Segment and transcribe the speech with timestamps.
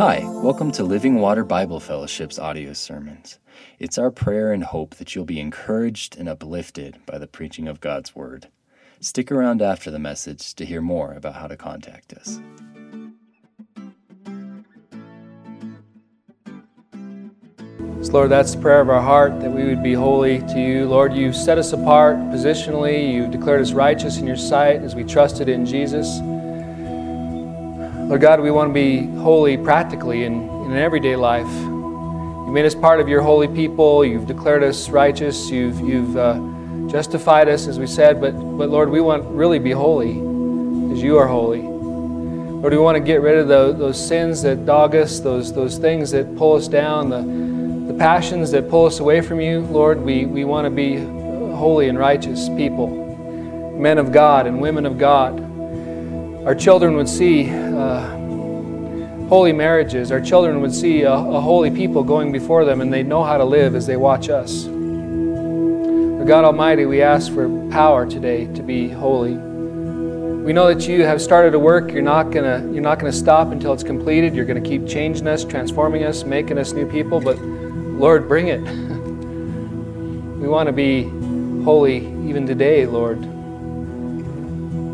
[0.00, 3.38] Hi, welcome to Living Water Bible Fellowship's audio sermons.
[3.78, 7.82] It's our prayer and hope that you'll be encouraged and uplifted by the preaching of
[7.82, 8.48] God's Word.
[9.00, 12.40] Stick around after the message to hear more about how to contact us.
[18.02, 20.86] So Lord, that's the prayer of our heart that we would be holy to you.
[20.86, 23.12] Lord, you've set us apart positionally.
[23.12, 26.18] You've declared us righteous in your sight as we trusted in Jesus.
[28.08, 31.46] Lord God, we want to be holy practically in, in everyday life.
[31.46, 34.02] You made us part of your holy people.
[34.02, 35.50] You've declared us righteous.
[35.50, 36.40] You've, you've uh,
[36.88, 38.18] justified us, as we said.
[38.18, 40.12] But, but Lord, we want really be holy
[40.92, 41.60] as you are holy.
[41.60, 45.76] Lord, we want to get rid of the, those sins that dog us, those, those
[45.76, 47.49] things that pull us down, the
[48.00, 49.60] passions that pull us away from you.
[49.60, 50.96] Lord, we, we want to be
[51.54, 52.88] holy and righteous people,
[53.78, 55.50] men of God and women of God
[56.46, 58.00] our children would see uh,
[59.28, 60.10] holy marriages.
[60.10, 63.36] Our children would see a, a, holy people going before them, and they'd know how
[63.36, 64.64] to live as they watch us.
[64.64, 69.34] But God Almighty, we ask for power today to be holy.
[69.34, 71.92] We know that you have started a work.
[71.92, 74.34] You're not gonna you're not gonna stop until it's completed.
[74.34, 77.20] You're gonna keep changing us, transforming us, making us new people.
[77.20, 77.38] But
[78.00, 78.62] Lord, bring it.
[80.40, 81.02] we want to be
[81.64, 83.22] holy even today, Lord.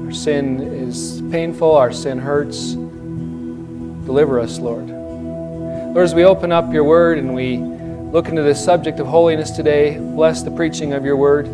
[0.06, 2.72] Our sin is painful, our sin hurts.
[2.72, 4.88] Deliver us, Lord.
[4.88, 9.52] Lord, as we open up your word and we look into this subject of holiness
[9.52, 11.44] today, bless the preaching of your word.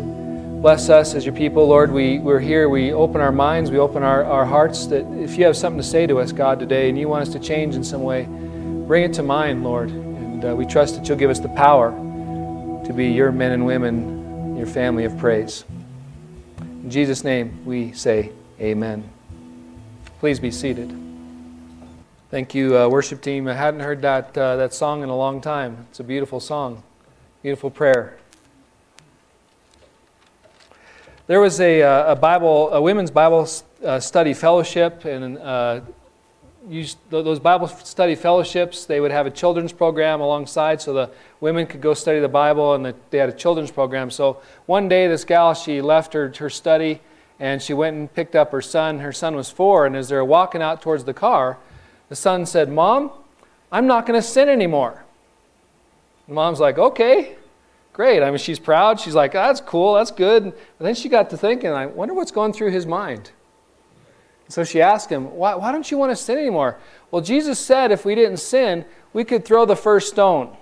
[0.59, 1.91] Bless us as your people, Lord.
[1.91, 2.67] We, we're here.
[2.67, 5.87] We open our minds, we open our, our hearts that if you have something to
[5.87, 9.03] say to us, God, today, and you want us to change in some way, bring
[9.03, 10.02] it to mind, Lord.
[10.43, 11.91] Uh, we trust that you'll give us the power
[12.85, 15.63] to be your men and women, your family of praise.
[16.59, 19.09] In Jesus' name, we say, Amen.
[20.19, 20.93] Please be seated.
[22.29, 23.47] Thank you, uh, worship team.
[23.47, 25.85] I hadn't heard that, uh, that song in a long time.
[25.89, 26.83] It's a beautiful song,
[27.41, 28.17] beautiful prayer.
[31.27, 33.47] There was a, uh, a Bible, a women's Bible
[33.85, 35.81] uh, study fellowship, and uh,
[36.69, 41.09] used, those Bible study fellowships, they would have a children's program alongside so the
[41.41, 44.09] women could go study the Bible, and they had a children's program.
[44.09, 47.01] So one day, this gal, she left her, her study
[47.39, 48.99] and she went and picked up her son.
[48.99, 51.57] Her son was four, and as they were walking out towards the car,
[52.09, 53.11] the son said, Mom,
[53.71, 55.03] I'm not going to sin anymore.
[56.27, 57.35] Mom's like, Okay,
[57.91, 58.23] great.
[58.23, 58.99] I mean, she's proud.
[58.99, 60.45] She's like, That's cool, that's good.
[60.45, 63.31] But then she got to thinking, I wonder what's going through his mind.
[64.49, 66.77] So she asked him, why, why don't you want to sin anymore?
[67.11, 70.55] Well, Jesus said if we didn't sin, we could throw the first stone.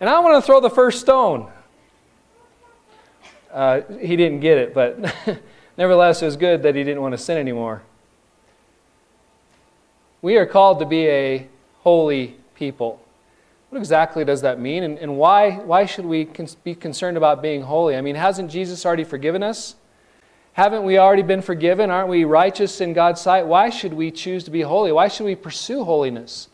[0.00, 1.50] and I want to throw the first stone.
[3.52, 4.98] Uh, he didn't get it, but
[5.76, 7.82] nevertheless, it was good that he didn't want to sin anymore.
[10.22, 11.48] We are called to be a
[11.80, 13.00] holy people.
[13.68, 14.82] What exactly does that mean?
[14.84, 16.28] And, and why, why should we
[16.62, 17.96] be concerned about being holy?
[17.96, 19.74] I mean, hasn't Jesus already forgiven us?
[20.54, 21.90] Haven't we already been forgiven?
[21.90, 23.46] Aren't we righteous in God's sight?
[23.46, 24.92] Why should we choose to be holy?
[24.92, 26.48] Why should we pursue holiness?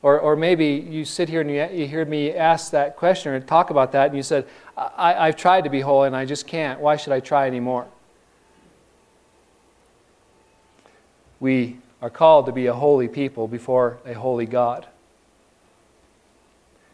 [0.00, 3.40] Or, or maybe you sit here and you, you hear me ask that question or
[3.40, 6.46] talk about that, and you said, I, I've tried to be holy and I just
[6.46, 6.78] can't.
[6.78, 7.88] Why should I try anymore?
[11.40, 14.86] We are called to be a holy people before a holy God.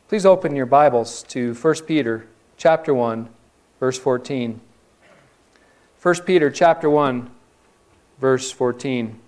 [0.09, 3.28] Please open your Bibles to 1 Peter chapter 1
[3.82, 4.60] verse 14.
[6.00, 7.28] 1 Peter chapter 1
[8.20, 9.19] verse 14.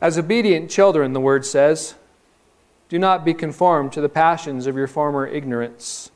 [0.00, 1.96] As obedient children, the word says,
[2.88, 6.10] do not be conformed to the passions of your former ignorance.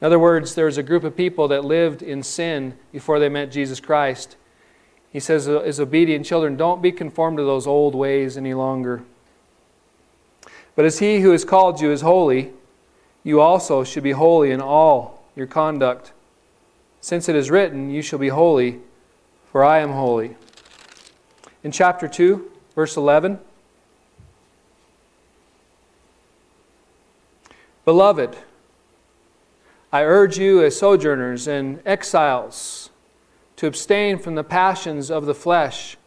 [0.00, 3.52] In other words, there's a group of people that lived in sin before they met
[3.52, 4.34] Jesus Christ.
[5.12, 9.04] He says, uh, as obedient children, don't be conformed to those old ways any longer.
[10.74, 12.52] But as he who has called you is holy,
[13.28, 16.12] you also should be holy in all your conduct.
[17.02, 18.78] Since it is written, You shall be holy,
[19.52, 20.38] for I am holy.
[21.62, 23.38] In chapter 2, Verse 11
[27.84, 28.38] Beloved,
[29.92, 32.88] I urge you as sojourners and exiles
[33.56, 35.98] to abstain from the passions of the flesh,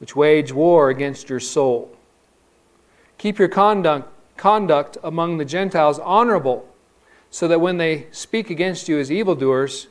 [0.00, 1.96] which wage war against your soul.
[3.16, 4.08] Keep your conduct,
[4.42, 6.68] conduct among the Gentiles honorable,
[7.30, 9.86] so that when they speak against you as evildoers,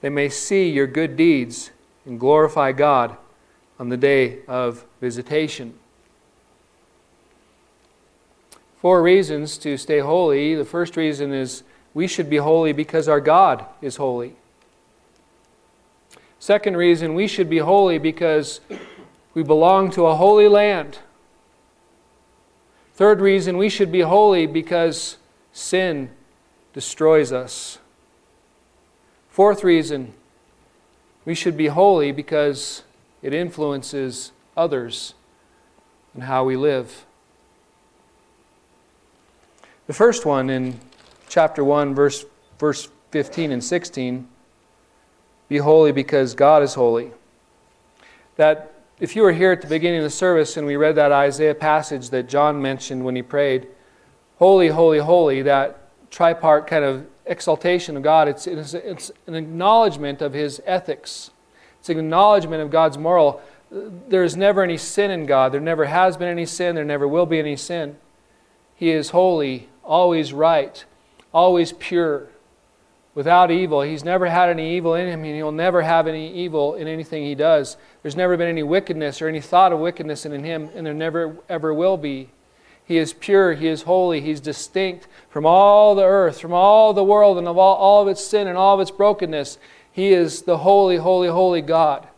[0.00, 1.70] they may see your good deeds
[2.04, 3.16] and glorify God
[3.78, 5.74] on the day of visitation.
[8.80, 10.56] Four reasons to stay holy.
[10.56, 11.62] The first reason is
[11.94, 14.34] we should be holy because our God is holy.
[16.40, 18.60] Second reason, we should be holy because
[19.32, 20.98] we belong to a holy land.
[23.00, 25.16] Third reason, we should be holy because
[25.54, 26.10] sin
[26.74, 27.78] destroys us.
[29.30, 30.12] Fourth reason,
[31.24, 32.82] we should be holy because
[33.22, 35.14] it influences others
[36.12, 37.06] and how we live.
[39.86, 40.78] The first one in
[41.26, 42.26] chapter 1, verse,
[42.58, 44.28] verse 15 and 16
[45.48, 47.12] be holy because God is holy.
[48.36, 48.69] That
[49.00, 51.54] if you were here at the beginning of the service and we read that Isaiah
[51.54, 53.66] passage that John mentioned when he prayed,
[54.36, 55.78] holy, holy, holy, that
[56.10, 61.30] tripart kind of exaltation of God, it's, it's, it's an acknowledgement of his ethics.
[61.78, 63.40] It's an acknowledgement of God's moral.
[63.70, 65.52] There is never any sin in God.
[65.52, 66.74] There never has been any sin.
[66.74, 67.96] There never will be any sin.
[68.74, 70.84] He is holy, always right,
[71.32, 72.28] always pure,
[73.14, 73.82] without evil.
[73.82, 77.22] He's never had any evil in him, and he'll never have any evil in anything
[77.22, 77.76] he does.
[78.02, 81.36] There's never been any wickedness or any thought of wickedness in him, and there never
[81.48, 82.30] ever will be.
[82.84, 87.04] He is pure, he is holy, he's distinct from all the earth, from all the
[87.04, 89.58] world, and of all, all of its sin and all of its brokenness.
[89.92, 92.08] He is the holy, holy, holy God.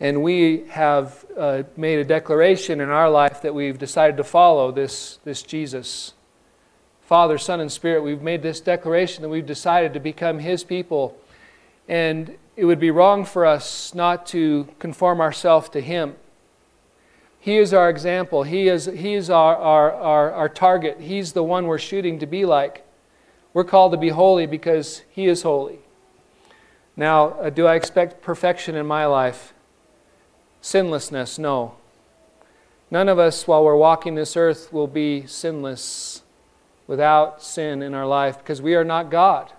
[0.00, 4.70] And we have uh, made a declaration in our life that we've decided to follow
[4.70, 6.12] this, this Jesus.
[7.00, 11.16] Father, Son, and Spirit, we've made this declaration that we've decided to become His people.
[11.88, 16.16] And it would be wrong for us not to conform ourselves to Him.
[17.40, 21.42] He is our example, He is, he is our, our, our, our target, He's the
[21.42, 22.86] one we're shooting to be like.
[23.52, 25.80] We're called to be holy because He is holy.
[26.96, 29.52] Now, uh, do I expect perfection in my life?
[30.62, 31.74] Sinlessness, no.
[32.90, 36.22] None of us, while we're walking this earth, will be sinless
[36.86, 39.52] without sin in our life because we are not God.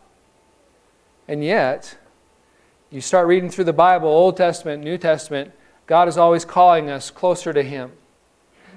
[1.27, 1.97] And yet,
[2.91, 5.51] you start reading through the Bible, Old Testament, New Testament,
[5.87, 7.91] God is always calling us closer to Him.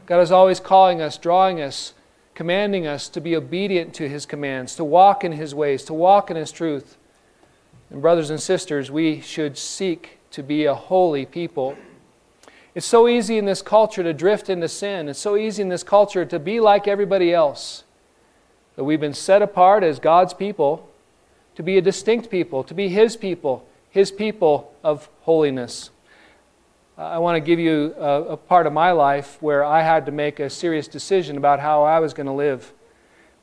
[0.06, 1.92] God is always calling us, drawing us,
[2.34, 6.30] commanding us to be obedient to His commands, to walk in His ways, to walk
[6.30, 6.96] in His truth.
[7.90, 11.76] And, brothers and sisters, we should seek to be a holy people.
[12.74, 15.08] It's so easy in this culture to drift into sin.
[15.08, 17.84] It's so easy in this culture to be like everybody else.
[18.76, 20.88] That we've been set apart as God's people
[21.56, 25.90] to be a distinct people, to be His people, His people of holiness.
[26.96, 30.12] I want to give you a, a, part of my life where I had to
[30.12, 32.72] make a serious decision about how I was going to live,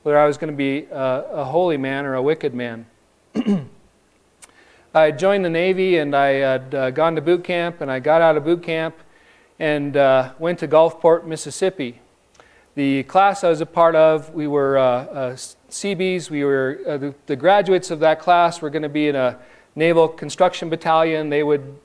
[0.03, 2.86] whether I was going to be a, a holy man or a wicked man.
[4.94, 8.21] I joined the Navy and I had uh, gone to boot camp, and I got
[8.21, 8.95] out of boot camp
[9.57, 12.01] and uh, went to Gulfport, Mississippi.
[12.75, 15.38] The class I was a part of, we were uh, uh
[15.69, 16.30] Seabees.
[16.30, 19.39] We were uh, the, the, graduates of that class were going to be in a
[19.75, 21.30] naval construction battalion.
[21.30, 21.77] They would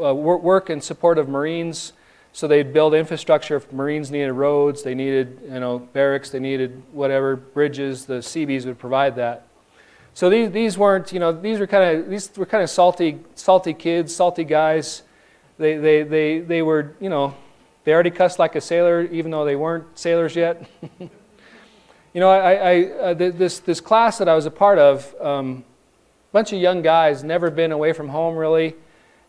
[0.00, 1.92] uh, work in support of Marines.
[2.32, 3.56] So they'd build infrastructure.
[3.56, 8.04] If Marines needed roads, they needed you know barracks, they needed whatever bridges.
[8.04, 9.46] The Seabees would provide that.
[10.14, 13.18] So these, these weren't you know these were kind of these were kind of salty
[13.34, 15.02] salty kids, salty guys
[15.58, 17.34] they, they, they, they were, you know,
[17.84, 20.68] they already cussed like a sailor, even though they weren't sailors yet.
[21.00, 21.10] you
[22.14, 25.64] know, I, I, uh, this, this class that I was a part of, um,
[26.32, 28.74] bunch of young guys, never been away from home really,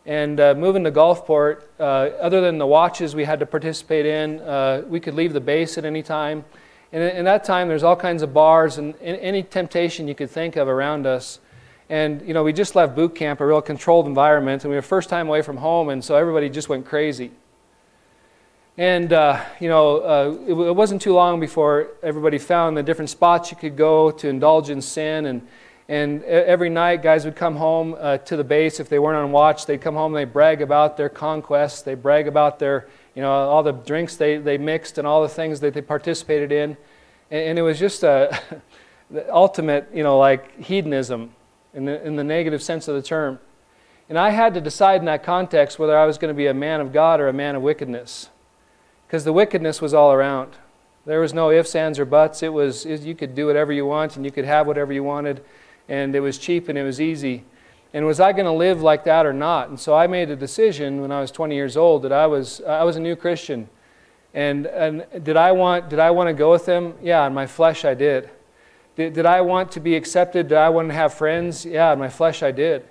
[0.04, 4.40] and uh, moving to Gulfport, uh, other than the watches we had to participate in,
[4.40, 6.44] uh, we could leave the base at any time.
[6.92, 10.56] And in that time, there's all kinds of bars and any temptation you could think
[10.56, 11.38] of around us.
[11.88, 14.82] And, you know, we just left boot camp, a real controlled environment, and we were
[14.82, 17.30] first time away from home, and so everybody just went crazy.
[18.76, 23.10] And, uh, you know, uh, it, it, wasn't too long before everybody found the different
[23.10, 25.26] spots you could go to indulge in sin.
[25.26, 25.46] And,
[25.90, 28.78] and every night, guys would come home uh, to the base.
[28.78, 31.82] If they weren't on watch, they'd come home and they'd brag about their conquests.
[31.82, 35.28] They'd brag about their, you know, all the drinks they, they mixed and all the
[35.28, 36.76] things that they participated in.
[37.32, 38.40] And, and it was just a,
[39.10, 41.32] the ultimate, you know, like hedonism
[41.74, 43.40] in the, in the negative sense of the term.
[44.08, 46.54] And I had to decide in that context whether I was going to be a
[46.54, 48.30] man of God or a man of wickedness.
[49.08, 50.52] Because the wickedness was all around.
[51.04, 52.44] There was no ifs, ands, or buts.
[52.44, 55.42] It was you could do whatever you want and you could have whatever you wanted,
[55.90, 57.44] and it was cheap and it was easy.
[57.92, 59.68] And was I going to live like that or not?
[59.68, 62.62] And so I made a decision when I was 20 years old that I was
[62.62, 63.68] I was a new Christian.
[64.32, 66.94] And, and did I want did I want to go with them?
[67.02, 68.30] Yeah, in my flesh I did.
[68.94, 70.48] Did, did I want to be accepted?
[70.48, 71.66] Did I want to have friends?
[71.66, 72.86] Yeah, in my flesh I did.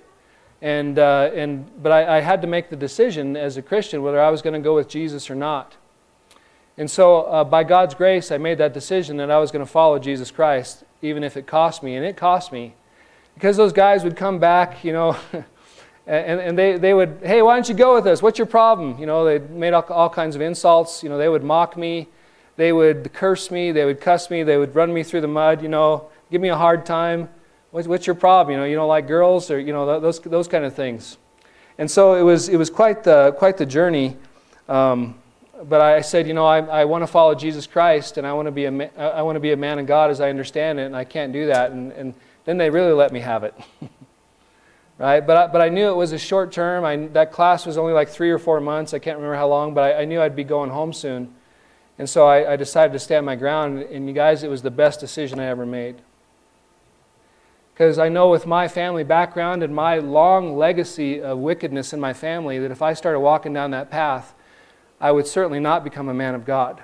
[0.62, 4.20] And, uh, and, but I, I had to make the decision as a Christian whether
[4.20, 5.76] I was going to go with Jesus or not.
[6.76, 9.70] And so, uh, by God's grace, I made that decision that I was going to
[9.70, 11.96] follow Jesus Christ, even if it cost me.
[11.96, 12.74] And it cost me.
[13.40, 15.16] Because those guys would come back, you know,
[16.06, 18.20] and, and they, they would, hey, why don't you go with us?
[18.20, 18.98] What's your problem?
[18.98, 21.02] You know, they made all, all kinds of insults.
[21.02, 22.08] You know, they would mock me.
[22.56, 23.72] They would curse me.
[23.72, 24.42] They would cuss me.
[24.42, 27.30] They would run me through the mud, you know, give me a hard time.
[27.70, 28.52] What's, what's your problem?
[28.52, 31.16] You know, you don't like girls or, you know, those, those kind of things.
[31.78, 34.18] And so it was, it was quite, the, quite the journey.
[34.68, 35.18] Um,
[35.64, 38.48] but I said, you know, I, I want to follow Jesus Christ and I want
[38.48, 40.82] to be a, I want to be a man of God as I understand it,
[40.82, 41.70] and I can't do that.
[41.70, 42.14] And, and
[42.50, 43.54] then they really let me have it.
[44.98, 45.24] right?
[45.24, 46.84] But I, but I knew it was a short term.
[46.84, 48.92] I, that class was only like three or four months.
[48.92, 51.32] I can't remember how long, but I, I knew I'd be going home soon.
[51.96, 53.78] And so I, I decided to stand my ground.
[53.78, 56.02] And you guys, it was the best decision I ever made.
[57.72, 62.12] Because I know with my family background and my long legacy of wickedness in my
[62.12, 64.34] family that if I started walking down that path,
[65.00, 66.82] I would certainly not become a man of God.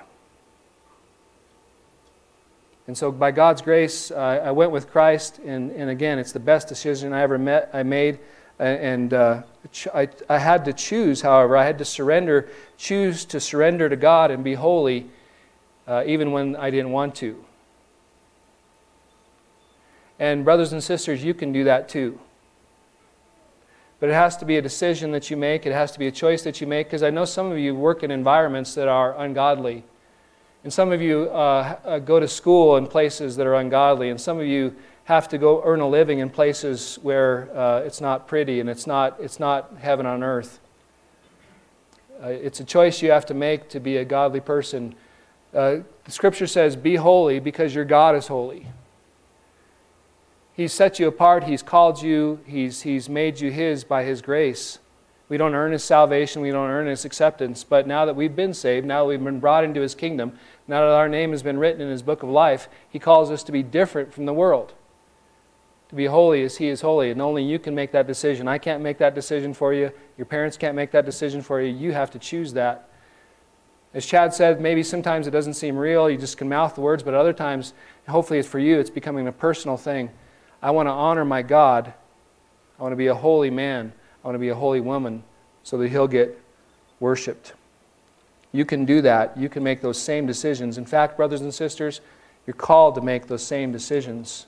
[2.87, 6.39] And so, by God's grace, uh, I went with Christ, and, and again, it's the
[6.39, 8.19] best decision I ever met, I made.
[8.59, 9.43] And uh,
[9.93, 14.31] I, I had to choose, however, I had to surrender, choose to surrender to God
[14.31, 15.05] and be holy,
[15.85, 17.43] uh, even when I didn't want to.
[20.17, 22.19] And, brothers and sisters, you can do that too.
[23.99, 26.11] But it has to be a decision that you make, it has to be a
[26.11, 29.19] choice that you make, because I know some of you work in environments that are
[29.19, 29.83] ungodly.
[30.67, 34.19] And some of you uh, uh, go to school in places that are ungodly, and
[34.19, 38.27] some of you have to go earn a living in places where uh, it's not
[38.27, 40.59] pretty and it's not, it's not heaven on earth.
[42.21, 44.93] Uh, it's a choice you have to make to be a godly person.
[45.53, 48.67] Uh, the scripture says, Be holy because your God is holy.
[50.53, 51.45] He's set you apart.
[51.45, 52.41] He's called you.
[52.45, 54.79] He's, he's made you His by His grace.
[55.29, 56.41] We don't earn His salvation.
[56.41, 57.63] We don't earn His acceptance.
[57.63, 60.81] But now that we've been saved, now that we've been brought into His kingdom, now
[60.81, 63.51] that our name has been written in His book of life, He calls us to
[63.51, 64.73] be different from the world.
[65.89, 67.11] To be holy as He is holy.
[67.11, 68.47] And only you can make that decision.
[68.47, 69.91] I can't make that decision for you.
[70.17, 71.73] Your parents can't make that decision for you.
[71.73, 72.89] You have to choose that.
[73.93, 76.09] As Chad said, maybe sometimes it doesn't seem real.
[76.09, 77.73] You just can mouth the words, but other times,
[78.07, 80.11] hopefully, it's for you, it's becoming a personal thing.
[80.61, 81.93] I want to honor my God.
[82.77, 83.93] I want to be a holy man.
[84.27, 85.23] I want to be a holy woman
[85.63, 86.37] so that He'll get
[86.99, 87.53] worshiped.
[88.51, 89.37] You can do that.
[89.37, 90.77] You can make those same decisions.
[90.77, 92.01] In fact, brothers and sisters,
[92.45, 94.47] you're called to make those same decisions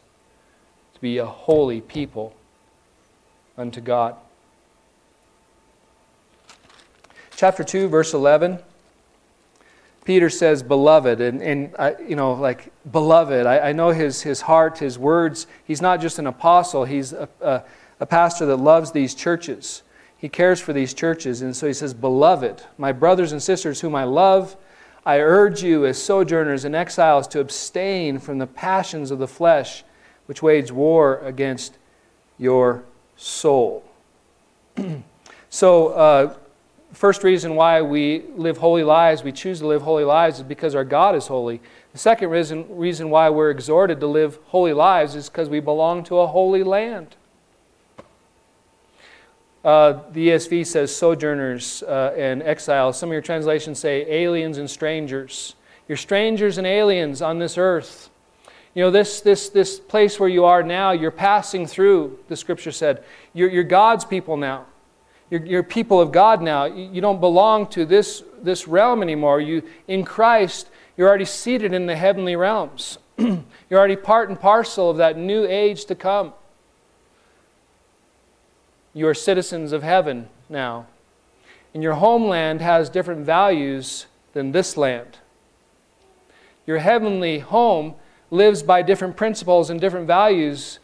[0.96, 2.36] to be a holy people
[3.58, 4.18] unto God.
[7.38, 8.60] Chapter 2, verse 11.
[10.04, 13.46] Peter says, beloved, and, and I, you know, like, beloved.
[13.46, 15.48] I, I, know his, his heart, his words.
[15.64, 17.64] He's not just an apostle, he's a, a,
[18.00, 19.84] a pastor that loves these churches.
[20.18, 21.42] He cares for these churches.
[21.42, 24.58] And so he says, Beloved, my brothers and sisters whom I love,
[25.06, 29.84] I urge you as sojourners and exiles to abstain from the passions of the flesh,
[30.26, 31.78] which wage war against
[32.38, 32.84] your
[33.16, 33.84] soul.
[35.50, 36.34] so, uh,
[36.92, 40.76] first reason why we live holy lives, we choose to live holy lives, is because
[40.76, 41.62] our God is holy.
[41.94, 46.04] The second reason, reason why we're exhorted to live holy lives is because we belong
[46.06, 47.16] to a holy land.
[49.64, 52.98] Uh, the ESV says sojourners uh, and exiles.
[52.98, 55.56] Some of your translations say aliens and strangers.
[55.88, 58.10] You're strangers and aliens on this earth.
[58.74, 62.72] You know, this, this, this place where you are now, you're passing through, the scripture
[62.72, 63.04] said.
[63.34, 64.66] You're, you're God's people now.
[65.30, 66.66] You're, you're people of God now.
[66.66, 69.42] You don't belong to this, this realm anymore.
[69.42, 72.98] You, in Christ, you're already seated in the heavenly realms.
[73.18, 76.34] you're already part and parcel of that new age to come.
[78.94, 80.88] You are citizens of heaven now.
[81.74, 85.20] And your homeland has different values than this land.
[86.66, 87.96] Your heavenly home
[88.32, 90.80] lives by different principles and different values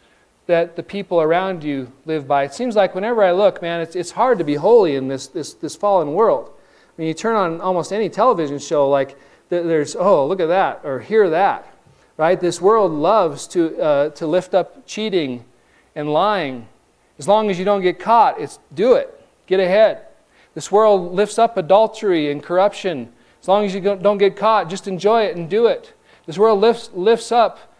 [0.46, 2.44] that the people around you live by.
[2.44, 5.26] It seems like whenever I look, man, it's, it's hard to be holy in this,
[5.26, 6.52] this, this fallen world.
[6.94, 11.00] When you turn on almost any television show, like there's, oh, look at that, or
[11.00, 11.72] hear that,
[12.16, 12.40] right?
[12.40, 15.44] This world loves to, uh, to lift up cheating
[15.94, 16.68] and lying.
[17.18, 20.02] As long as you don't get caught, it's do it, get ahead.
[20.54, 23.12] This world lifts up adultery and corruption.
[23.40, 25.92] As long as you don't get caught, just enjoy it and do it.
[26.26, 27.72] This world lifts, lifts up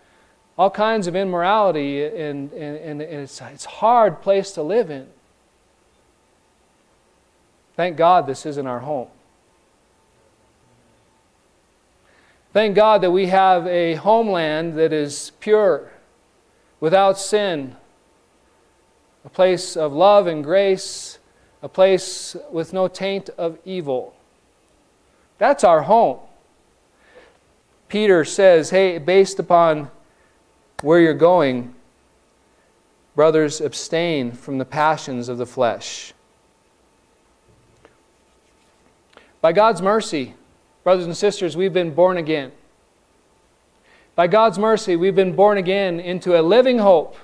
[0.59, 5.07] all kinds of immorality, and, and, and it's, it's a hard place to live in.
[7.77, 9.09] Thank God this isn't our home.
[12.55, 15.91] Thank God that we have a homeland that is pure,
[16.81, 17.77] without sin,
[19.27, 21.19] a place of love and grace,
[21.61, 24.15] a place with no taint of evil.
[25.39, 26.21] That's our home.
[27.89, 29.91] Peter says, hey, based upon
[30.81, 31.75] where you're going,
[33.17, 36.13] brothers, abstain from the passions of the flesh.
[39.41, 40.35] By God's mercy,
[40.85, 42.53] brothers and sisters, we've been born again.
[44.15, 47.17] By God's mercy, we've been born again into a living hope,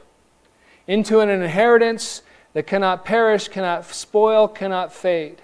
[0.87, 2.23] into an inheritance
[2.55, 5.41] that cannot perish, cannot spoil, cannot fade.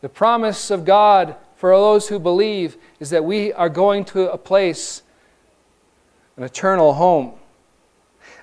[0.00, 4.38] The promise of God for those who believe is that we are going to a
[4.38, 5.02] place,
[6.36, 7.34] an eternal home.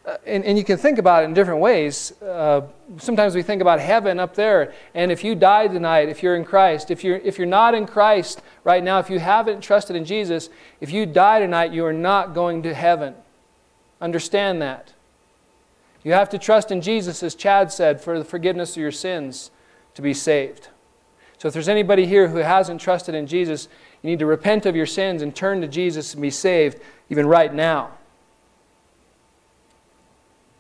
[0.06, 2.14] Uh, and, and, you can think about it in different ways.
[2.22, 2.62] Uh,
[2.98, 6.46] sometimes we think about heaven up there, and if you die tonight, if you're in
[6.46, 10.06] Christ, if you're, if you're not in Christ right now, if you haven't trusted in
[10.06, 13.16] Jesus, if you die tonight, you are not going to heaven.
[14.00, 14.94] Understand that.
[16.04, 19.52] You have to trust in Jesus, as Chad said, for the forgiveness of your sins
[19.96, 20.70] to be saved.
[21.38, 23.68] So if there's anybody here who hasn't trusted in Jesus,
[24.02, 27.28] you need to repent of your sins and turn to Jesus and be saved, even
[27.28, 27.92] right now.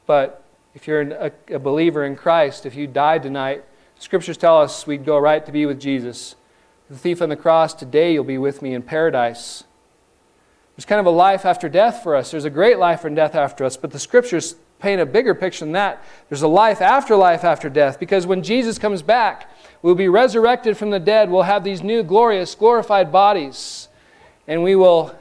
[0.05, 3.65] But if you're a, a believer in Christ, if you died tonight,
[3.99, 6.35] scriptures tell us we'd go right to be with Jesus.
[6.89, 9.63] The thief on the cross, today you'll be with me in paradise.
[10.75, 12.31] There's kind of a life after death for us.
[12.31, 15.65] There's a great life and death after us, but the scriptures paint a bigger picture
[15.65, 16.03] than that.
[16.29, 19.49] There's a life after life after death because when Jesus comes back,
[19.81, 21.29] we'll be resurrected from the dead.
[21.29, 23.87] We'll have these new glorious, glorified bodies.
[24.47, 25.17] And we will,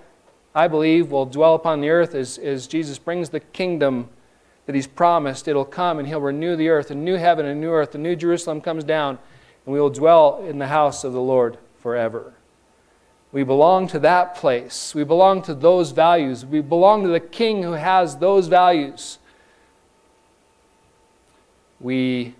[0.55, 4.09] I believe, will dwell upon the earth as, as Jesus brings the kingdom
[4.67, 7.71] that he's promised it'll come and he'll renew the earth, a new heaven, a new
[7.71, 9.19] earth, a new Jerusalem comes down,
[9.65, 12.35] and we will dwell in the house of the Lord forever.
[13.33, 14.95] We belong to that place.
[14.95, 16.45] We belong to those values.
[16.45, 19.19] We belong to the king who has those values.
[21.81, 22.35] We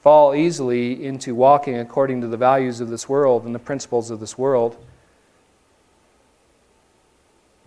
[0.00, 4.18] fall easily into walking according to the values of this world and the principles of
[4.18, 4.76] this world.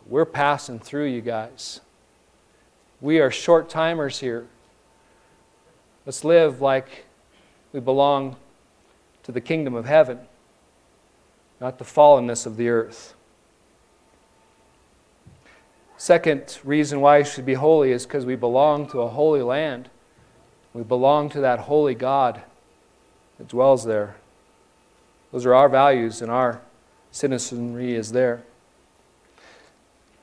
[0.07, 1.81] We're passing through, you guys.
[3.01, 4.47] We are short timers here.
[6.05, 7.05] Let's live like
[7.71, 8.35] we belong
[9.23, 10.19] to the kingdom of heaven,
[11.59, 13.15] not the fallenness of the earth.
[15.97, 19.89] Second reason why we should be holy is because we belong to a holy land.
[20.75, 22.41] We belong to that holy God
[23.37, 24.17] that dwells there.
[25.31, 26.59] Those are our values, and our
[27.11, 28.43] citizenry is there.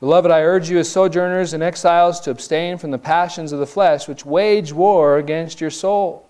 [0.00, 3.66] Beloved, I urge you as sojourners and exiles to abstain from the passions of the
[3.66, 6.26] flesh, which wage war against your soul.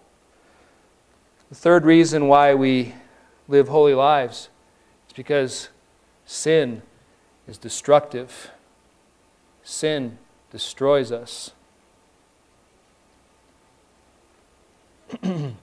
[1.48, 2.94] The third reason why we
[3.48, 4.50] live holy lives
[5.08, 5.68] is because
[6.26, 6.82] sin
[7.48, 8.52] is destructive.
[9.64, 10.18] Sin
[10.52, 11.50] destroys us.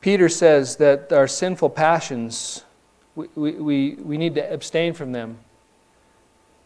[0.00, 2.64] Peter says that our sinful passions
[3.14, 5.38] we, we, we need to abstain from them.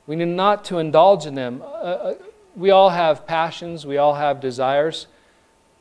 [0.06, 1.62] We need not to indulge in them.
[1.62, 2.14] Uh, uh,
[2.54, 5.08] we all have passions, we all have desires.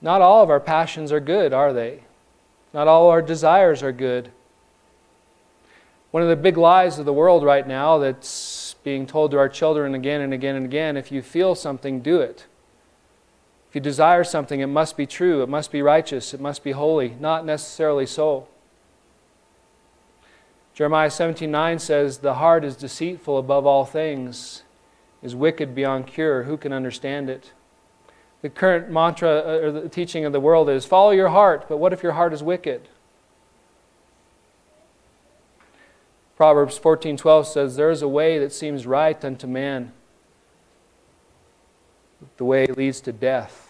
[0.02, 2.02] Not all of our passions are good, are they?
[2.74, 4.32] Not all our desires are good.
[6.12, 9.50] One of the big lies of the world right now that's being told to our
[9.50, 12.46] children again and again and again if you feel something, do it.
[13.76, 16.72] If you desire something, it must be true, it must be righteous, it must be
[16.72, 17.18] holy.
[17.20, 18.48] Not necessarily so.
[20.74, 24.64] Jeremiah 17:9 says, "The heart is deceitful above all things,
[25.22, 26.44] is wicked beyond cure.
[26.44, 27.52] Who can understand it?"
[28.42, 31.76] The current mantra uh, or the teaching of the world is, "Follow your heart." But
[31.76, 32.88] what if your heart is wicked?
[36.38, 39.92] Proverbs 14:12 says, "There is a way that seems right unto man,
[42.38, 43.65] the way leads to death."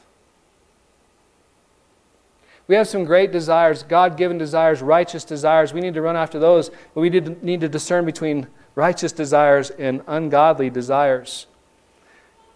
[2.67, 5.71] We have some great desires, God given desires, righteous desires.
[5.71, 10.01] We need to run after those, but we need to discern between righteous desires and
[10.07, 11.45] ungodly desires.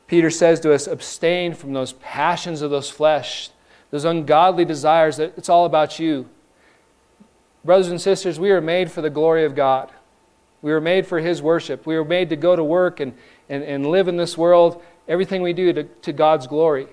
[0.07, 3.51] Peter says to us, abstain from those passions of those flesh,
[3.91, 6.27] those ungodly desires that it's all about you.
[7.63, 9.91] Brothers and sisters, we are made for the glory of God.
[10.63, 11.85] We were made for His worship.
[11.85, 13.13] We were made to go to work and,
[13.47, 16.87] and, and live in this world, everything we do to, to God's glory.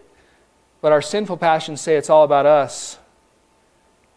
[0.82, 2.98] But our sinful passions say it's all about us.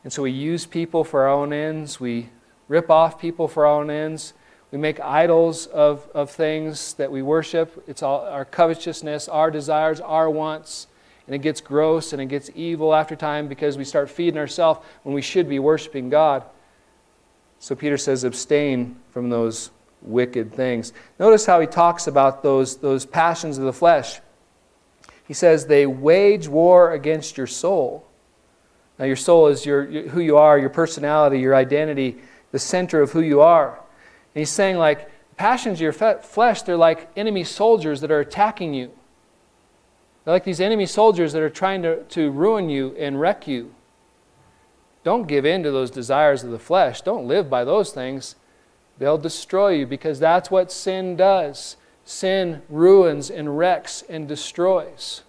[0.03, 1.99] And so we use people for our own ends.
[1.99, 2.29] We
[2.67, 4.33] rip off people for our own ends.
[4.71, 7.83] We make idols of, of things that we worship.
[7.87, 10.87] It's all our covetousness, our desires, our wants.
[11.25, 14.79] And it gets gross and it gets evil after time because we start feeding ourselves
[15.03, 16.43] when we should be worshiping God.
[17.59, 20.93] So Peter says, abstain from those wicked things.
[21.19, 24.21] Notice how he talks about those, those passions of the flesh.
[25.27, 28.07] He says, they wage war against your soul.
[28.99, 32.17] Now, your soul is your, who you are, your personality, your identity,
[32.51, 33.69] the center of who you are.
[33.69, 38.73] And he's saying, like, passions of your flesh, they're like enemy soldiers that are attacking
[38.73, 38.91] you.
[40.25, 43.73] They're like these enemy soldiers that are trying to, to ruin you and wreck you.
[45.05, 47.01] Don't give in to those desires of the flesh.
[47.01, 48.35] Don't live by those things.
[48.97, 51.77] They'll destroy you because that's what sin does.
[52.03, 55.23] Sin ruins and wrecks and destroys.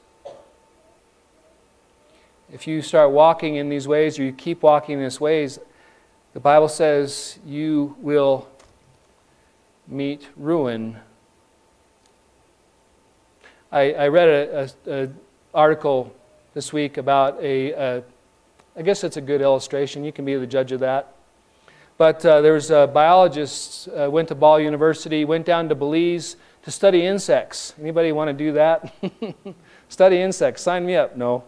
[2.52, 5.60] If you start walking in these ways or you keep walking in these ways,
[6.32, 8.48] the Bible says you will
[9.86, 10.98] meet ruin.
[13.70, 15.16] I, I read an
[15.54, 16.12] article
[16.54, 18.02] this week about a, a,
[18.76, 20.04] I guess it's a good illustration.
[20.04, 21.14] You can be the judge of that.
[21.98, 26.34] But uh, there was a biologist, uh, went to Ball University, went down to Belize
[26.64, 27.74] to study insects.
[27.80, 28.92] Anybody want to do that?
[29.88, 30.62] study insects.
[30.62, 31.16] Sign me up.
[31.16, 31.44] No.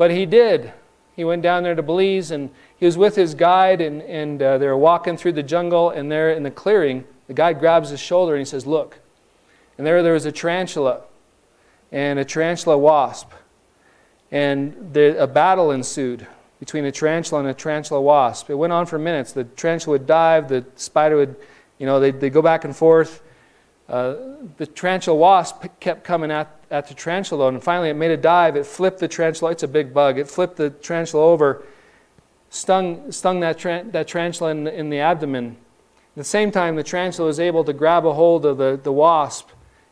[0.00, 0.72] But he did.
[1.14, 4.56] He went down there to Belize and he was with his guide, and, and uh,
[4.56, 8.00] they were walking through the jungle, and there in the clearing, the guide grabs his
[8.00, 8.98] shoulder and he says, Look.
[9.76, 11.02] And there, there was a tarantula
[11.92, 13.28] and a tarantula wasp.
[14.32, 16.26] And the, a battle ensued
[16.60, 18.48] between a tarantula and a tarantula wasp.
[18.48, 19.32] It went on for minutes.
[19.34, 21.36] The tarantula would dive, the spider would,
[21.78, 23.22] you know, they'd, they'd go back and forth.
[23.90, 24.14] Uh,
[24.56, 28.54] the tarantula wasp kept coming at, at the tarantula, and finally it made a dive.
[28.54, 29.50] It flipped the tarantula.
[29.50, 30.16] It's a big bug.
[30.16, 31.64] It flipped the tarantula over
[32.50, 33.58] stung, stung that,
[33.92, 35.56] that tarantula in, in the abdomen.
[36.12, 38.92] At the same time, the tarantula was able to grab a hold of the, the
[38.92, 39.48] wasp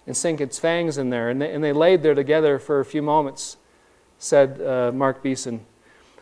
[0.06, 1.28] and sink its fangs in there.
[1.30, 3.56] And they, and they laid there together for a few moments,
[4.18, 5.66] said uh, Mark Beeson.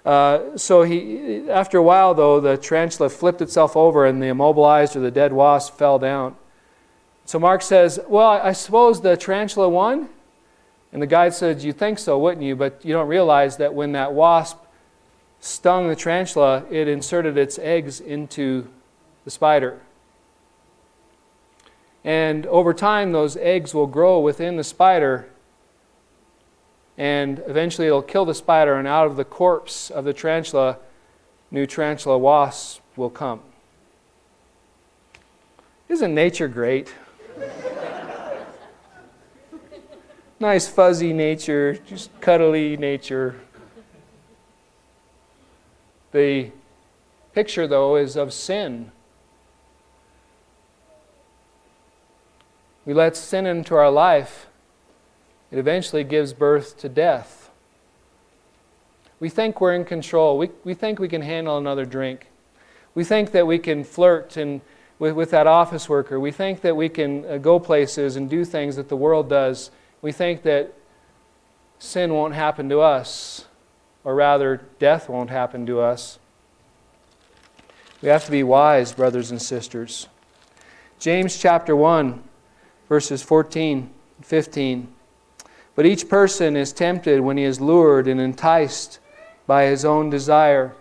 [0.03, 4.97] Uh, so he, after a while, though, the tarantula flipped itself over and the immobilized
[4.97, 6.37] or the dead wasp fell down.
[7.27, 10.09] So Mark says, Well, I suppose the tarantula won?
[10.93, 12.55] And the guide said, You think so, wouldn't you?
[12.57, 14.59] But you don't realize that when that wasp
[15.41, 18.69] stung the tarantula, it inserted its eggs into
[19.25, 19.81] the spider.
[22.05, 25.29] And over time, those eggs will grow within the spider,
[26.97, 30.79] and eventually it'll kill the spider, and out of the corpse of the tarantula,
[31.51, 33.41] new tarantula wasps will come.
[35.89, 36.95] Isn't nature great?
[40.41, 43.41] nice, fuzzy nature, just cuddly nature.
[46.13, 46.51] The
[47.35, 48.91] picture, though, is of sin.
[52.85, 54.47] We let sin into our life,
[55.51, 57.51] it eventually gives birth to death.
[59.19, 60.39] We think we're in control.
[60.39, 62.27] We, we think we can handle another drink.
[62.95, 64.61] We think that we can flirt and,
[64.99, 66.19] with, with that office worker.
[66.19, 69.71] We think that we can uh, go places and do things that the world does.
[70.03, 70.73] We think that
[71.79, 73.47] sin won't happen to us
[74.07, 76.21] or rather, death won't happen to us.
[78.01, 80.07] We have to be wise, brothers and sisters.
[81.01, 82.23] James chapter 1,
[82.89, 84.95] verses 14 and 15.
[85.75, 89.01] But each person is tempted when he is lured and enticed
[89.45, 90.77] by his own desire.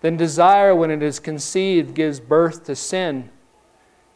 [0.00, 3.30] Then desire, when it is conceived, gives birth to sin.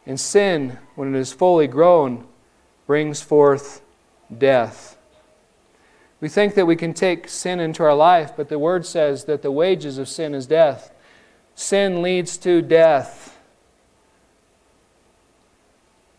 [0.05, 2.25] And sin, when it is fully grown,
[2.87, 3.81] brings forth
[4.37, 4.97] death.
[6.21, 9.41] We think that we can take sin into our life, but the Word says that
[9.41, 10.93] the wages of sin is death.
[11.55, 13.37] Sin leads to death.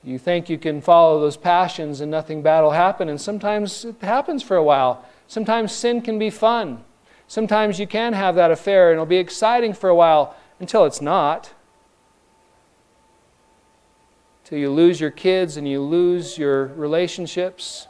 [0.03, 3.97] You think you can follow those passions and nothing bad will happen, and sometimes it
[4.03, 5.07] happens for a while.
[5.27, 6.85] Sometimes sin can be fun.
[7.27, 11.01] Sometimes you can have that affair and it'll be exciting for a while until it's
[11.01, 11.53] not.
[14.45, 17.89] Till you lose your kids and you lose your relationships.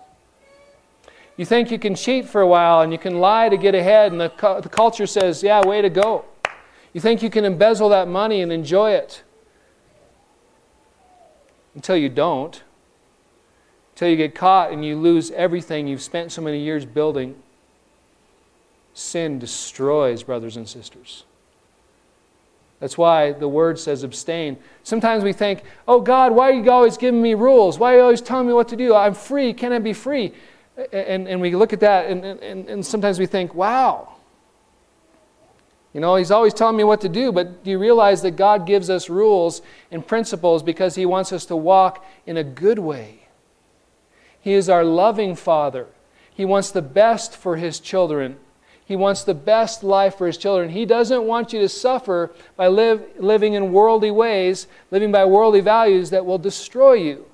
[1.36, 4.12] You think you can cheat for a while and you can lie to get ahead,
[4.12, 6.24] and the, the culture says, yeah, way to go.
[6.92, 9.24] You think you can embezzle that money and enjoy it
[11.74, 12.62] until you don't.
[13.94, 17.34] Until you get caught and you lose everything you've spent so many years building.
[18.94, 21.24] Sin destroys, brothers and sisters.
[22.80, 24.56] That's why the word says abstain.
[24.82, 27.78] Sometimes we think, oh God, why are you always giving me rules?
[27.78, 28.94] Why are you always telling me what to do?
[28.94, 29.52] I'm free.
[29.52, 30.32] Can I be free?
[30.92, 34.14] And, and we look at that and, and, and sometimes we think, wow.
[35.92, 38.66] You know, he's always telling me what to do, but do you realize that God
[38.66, 43.28] gives us rules and principles because he wants us to walk in a good way?
[44.40, 45.86] He is our loving Father.
[46.34, 48.36] He wants the best for his children.
[48.86, 50.70] He wants the best life for his children.
[50.70, 55.60] He doesn't want you to suffer by live, living in worldly ways, living by worldly
[55.60, 57.24] values that will destroy you.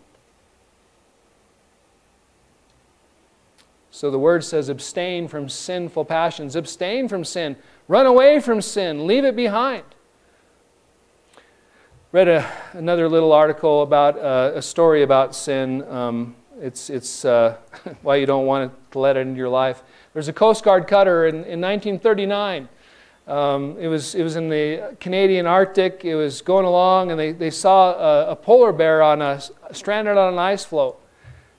[3.91, 6.55] So the word says abstain from sinful passions.
[6.55, 7.57] Abstain from sin.
[7.89, 9.07] Run away from sin.
[9.07, 9.83] Leave it behind.
[12.13, 15.83] Read a, another little article about uh, a story about sin.
[15.89, 17.57] Um, it's it's uh,
[18.03, 19.83] why you don't want to let it into your life.
[20.12, 22.68] There's a Coast Guard cutter in, in 1939.
[23.29, 26.05] Um, it, was, it was in the Canadian Arctic.
[26.05, 30.16] It was going along, and they, they saw a, a polar bear on a, stranded
[30.16, 30.96] on an ice floe.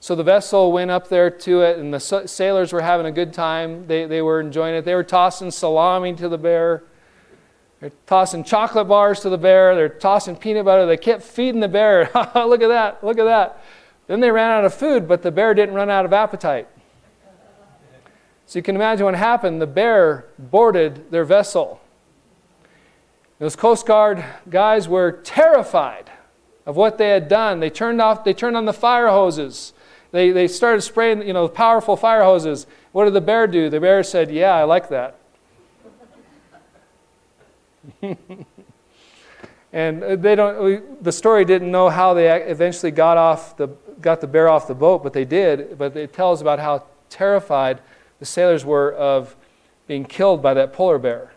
[0.02, 3.32] So the vessel went up there to it, and the sailors were having a good
[3.34, 3.88] time.
[3.88, 4.84] They, they were enjoying it.
[4.84, 6.84] They were tossing salami to the bear.
[7.80, 9.76] They're tossing chocolate bars to the bear.
[9.76, 10.86] They're tossing peanut butter.
[10.86, 12.10] They kept feeding the bear.
[12.36, 13.02] look at that.
[13.02, 13.64] Look at that.
[14.08, 16.68] Then they ran out of food, but the bear didn't run out of appetite.
[18.52, 19.62] So you can imagine what happened.
[19.62, 21.80] The bear boarded their vessel.
[23.40, 26.12] Those Coast Guard guys were terrified
[26.66, 27.62] of what they had done.
[27.62, 29.72] They turned off, they turned on the fire hoses.
[30.12, 32.68] They, they started spraying, you know, powerful fire hoses.
[32.92, 33.70] What did the bear do?
[33.70, 35.16] The bear said, Yeah, I like that.
[39.72, 43.68] and uh, they don't, we, the story didn't know how they eventually got, off the,
[44.02, 45.78] got the bear off the boat, but they did.
[45.78, 47.80] But it tells about how terrified
[48.22, 49.36] the sailors were of
[49.88, 51.32] being killed by that polar bear.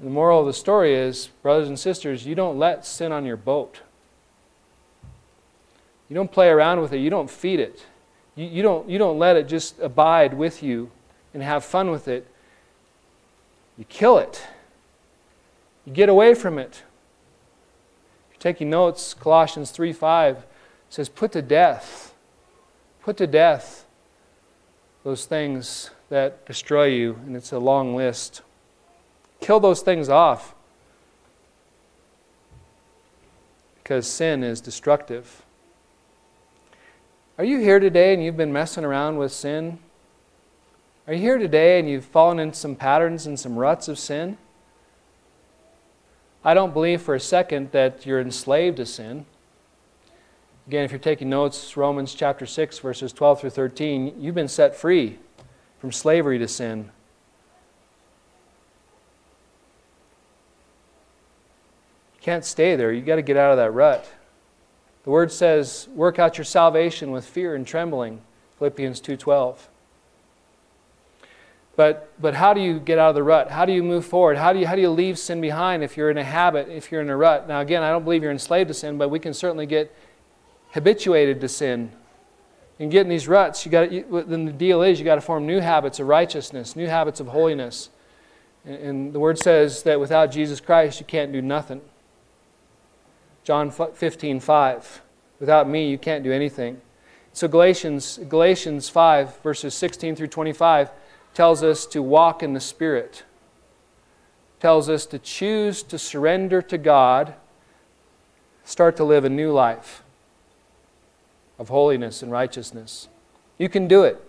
[0.00, 3.36] The moral of the story is, brothers and sisters, you don't let sin on your
[3.36, 3.80] boat.
[6.08, 6.98] You don't play around with it.
[6.98, 7.86] You don't feed it.
[8.34, 10.90] You, you, don't, you don't let it just abide with you
[11.32, 12.26] and have fun with it.
[13.76, 14.42] You kill it.
[15.84, 16.82] You get away from it.
[18.30, 20.44] If you're taking notes, Colossians 3 5
[20.90, 22.14] says, Put to death.
[23.00, 23.84] Put to death
[25.04, 28.42] those things that destroy you, and it's a long list.
[29.40, 30.54] Kill those things off
[33.82, 35.42] because sin is destructive.
[37.38, 39.78] Are you here today and you've been messing around with sin?
[41.06, 44.36] Are you here today and you've fallen into some patterns and some ruts of sin?
[46.44, 49.24] I don't believe for a second that you're enslaved to sin.
[50.68, 54.76] Again, if you're taking notes, Romans chapter 6, verses 12 through 13, you've been set
[54.76, 55.18] free
[55.78, 56.90] from slavery to sin.
[62.16, 62.92] You can't stay there.
[62.92, 64.12] You've got to get out of that rut.
[65.04, 68.20] The word says, work out your salvation with fear and trembling,
[68.58, 69.56] Philippians 2.12.
[71.76, 73.50] But, but how do you get out of the rut?
[73.50, 74.36] How do you move forward?
[74.36, 76.92] How do you, how do you leave sin behind if you're in a habit, if
[76.92, 77.48] you're in a rut?
[77.48, 79.94] Now, again, I don't believe you're enslaved to sin, but we can certainly get
[80.72, 81.92] habituated to sin.
[82.78, 85.20] And get in these ruts, you got you, then the deal is you got to
[85.20, 87.90] form new habits of righteousness, new habits of holiness.
[88.64, 91.80] And, and the word says that without Jesus Christ, you can't do nothing.
[93.42, 95.02] John 15, 5.
[95.40, 96.80] Without me, you can't do anything.
[97.32, 100.90] So Galatians, Galatians 5, verses 16 through 25,
[101.34, 103.24] tells us to walk in the Spirit.
[104.60, 107.34] Tells us to choose to surrender to God,
[108.64, 110.02] start to live a new life
[111.58, 113.08] of holiness and righteousness.
[113.58, 114.24] You can do it.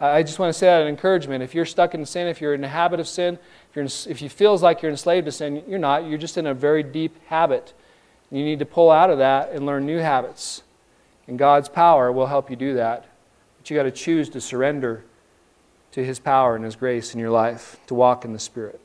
[0.00, 1.42] I just want to say that an encouragement.
[1.42, 3.38] If you're stuck in sin, if you're in a habit of sin,
[3.68, 6.06] if, you're in, if you feels like you're enslaved to sin, you're not.
[6.06, 7.74] You're just in a very deep habit.
[8.30, 10.62] You need to pull out of that and learn new habits.
[11.26, 13.06] And God's power will help you do that.
[13.58, 15.04] But you got to choose to surrender
[15.92, 18.80] to His power and His grace in your life, to walk in the Spirit.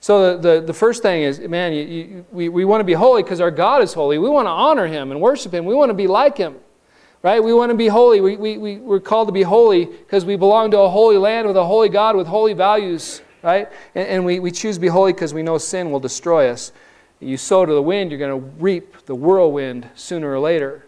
[0.00, 2.92] So, the, the, the first thing is, man, you, you, we, we want to be
[2.92, 4.18] holy because our God is holy.
[4.18, 5.64] We want to honor Him and worship Him.
[5.64, 6.56] We want to be like Him,
[7.22, 7.42] right?
[7.42, 8.20] We want to be holy.
[8.20, 11.46] We, we, we, we're called to be holy because we belong to a holy land
[11.46, 13.68] with a holy God with holy values, right?
[13.94, 16.72] And, and we, we choose to be holy because we know sin will destroy us.
[17.20, 20.84] You sow to the wind, you're going to reap the whirlwind sooner or later.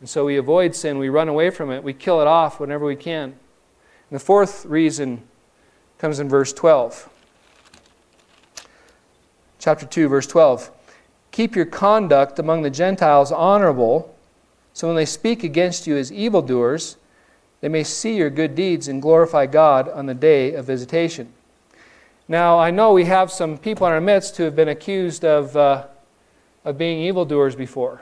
[0.00, 2.86] And so we avoid sin, we run away from it, we kill it off whenever
[2.86, 3.24] we can.
[3.24, 5.22] And the fourth reason
[5.98, 7.08] comes in verse 12.
[9.60, 10.70] Chapter 2, verse 12.
[11.32, 14.12] Keep your conduct among the Gentiles honorable,
[14.72, 16.96] so when they speak against you as evildoers,
[17.60, 21.30] they may see your good deeds and glorify God on the day of visitation.
[22.26, 25.54] Now, I know we have some people in our midst who have been accused of,
[25.54, 25.86] uh,
[26.64, 28.00] of being evildoers before.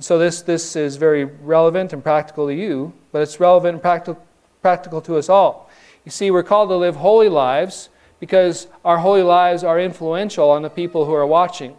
[0.00, 4.20] So, this, this is very relevant and practical to you, but it's relevant and practical,
[4.62, 5.69] practical to us all.
[6.04, 7.88] You see, we're called to live holy lives
[8.20, 11.76] because our holy lives are influential on the people who are watching.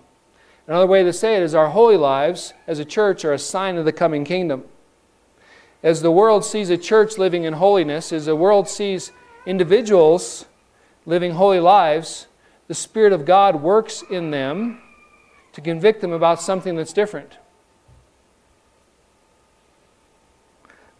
[0.68, 3.78] Another way to say it is our holy lives as a church are a sign
[3.78, 4.64] of the coming kingdom.
[5.84, 9.12] As the world sees a church living in holiness, as the world sees
[9.46, 10.46] individuals
[11.06, 12.28] living holy lives,
[12.68, 14.82] the Spirit of God works in them
[15.54, 17.38] to convict them about something that's different.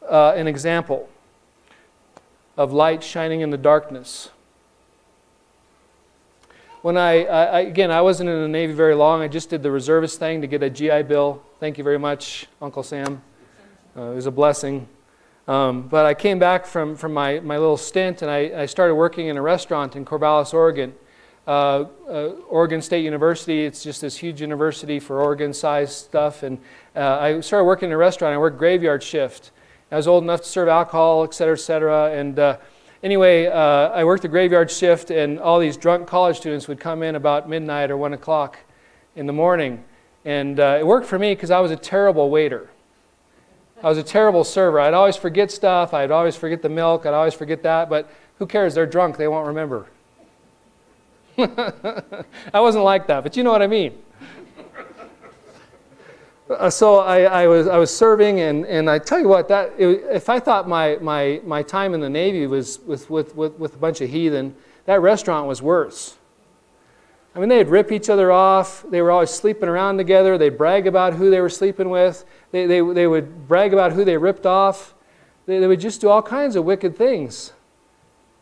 [0.10, 1.08] Uh, an example
[2.58, 4.30] of light shining in the darkness.
[6.82, 9.22] When I, I, again, I wasn't in the Navy very long.
[9.22, 11.42] I just did the reservist thing to get a GI Bill.
[11.60, 13.22] Thank you very much, Uncle Sam.
[13.96, 14.88] Uh, it was a blessing.
[15.48, 18.96] Um, but I came back from, from my, my little stint and I, I started
[18.96, 20.94] working in a restaurant in Corvallis, Oregon.
[21.48, 26.44] Uh, uh, Oregon State University, it's just this huge university for Oregon sized stuff.
[26.44, 26.60] And
[26.96, 28.34] uh, I started working in a restaurant.
[28.34, 29.52] I worked graveyard shift.
[29.92, 32.12] I was old enough to serve alcohol, et cetera, et cetera.
[32.12, 32.58] And uh,
[33.04, 37.04] anyway, uh, I worked the graveyard shift, and all these drunk college students would come
[37.04, 38.58] in about midnight or 1 o'clock
[39.18, 39.84] in the morning.
[40.24, 42.70] And uh, it worked for me because I was a terrible waiter.
[43.84, 44.80] I was a terrible server.
[44.80, 45.94] I'd always forget stuff.
[45.94, 47.06] I'd always forget the milk.
[47.06, 47.90] I'd always forget that.
[47.90, 48.74] But who cares?
[48.74, 49.18] They're drunk.
[49.18, 49.88] They won't remember.
[51.38, 53.98] I wasn't like that, but you know what I mean.
[56.52, 59.74] Uh, so I, I, was, I was serving, and, and I tell you what, that,
[59.78, 63.58] it, if I thought my, my, my time in the Navy was with, with, with,
[63.58, 66.18] with a bunch of heathen, that restaurant was worse.
[67.34, 68.84] I mean, they'd rip each other off.
[68.90, 70.38] They were always sleeping around together.
[70.38, 72.26] They'd brag about who they were sleeping with.
[72.52, 74.94] They, they, they would brag about who they ripped off.
[75.46, 77.54] They, they would just do all kinds of wicked things.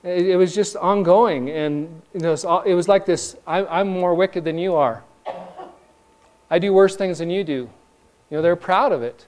[0.04, 1.52] It, it was just ongoing.
[1.52, 5.04] And you know, it was like this I, I'm more wicked than you are.
[6.50, 7.69] I do worse things than you do.
[8.30, 9.26] You know, they're proud of it.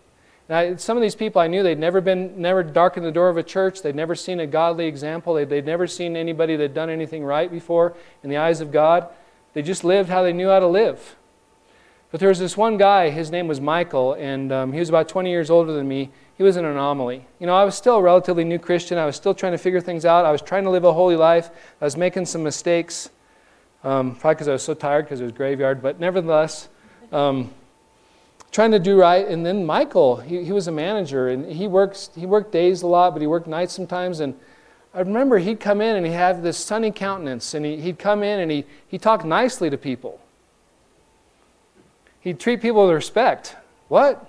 [0.47, 3.29] And I, some of these people I knew they'd never been, never darkened the door
[3.29, 3.81] of a church.
[3.81, 5.33] They'd never seen a godly example.
[5.33, 9.07] They'd, they'd never seen anybody that'd done anything right before in the eyes of God.
[9.53, 11.15] They just lived how they knew how to live.
[12.11, 15.07] But there was this one guy, his name was Michael, and um, he was about
[15.07, 16.09] 20 years older than me.
[16.37, 17.25] He was an anomaly.
[17.39, 18.97] You know, I was still a relatively new Christian.
[18.97, 20.25] I was still trying to figure things out.
[20.25, 21.49] I was trying to live a holy life.
[21.79, 23.09] I was making some mistakes,
[23.85, 26.67] um, probably because I was so tired because it was graveyard, but nevertheless,
[27.13, 27.53] um,
[28.51, 29.27] trying to do right.
[29.27, 32.87] And then Michael, he, he was a manager, and he, works, he worked days a
[32.87, 34.19] lot, but he worked nights sometimes.
[34.19, 34.35] And
[34.93, 38.23] I remember he'd come in and he had this sunny countenance, and he, he'd come
[38.23, 40.19] in and he, he talked nicely to people.
[42.19, 43.55] He'd treat people with respect.
[43.87, 44.27] What?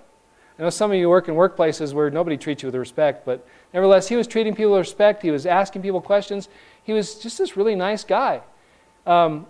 [0.59, 3.47] I know some of you work in workplaces where nobody treats you with respect, but
[3.75, 5.23] nevertheless, he was treating people with respect.
[5.23, 6.49] He was asking people questions.
[6.85, 8.43] He was just this really nice guy.
[9.07, 9.47] Um,